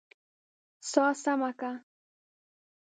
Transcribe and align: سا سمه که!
سا 0.91 1.05
سمه 1.23 1.51
که! 1.59 1.71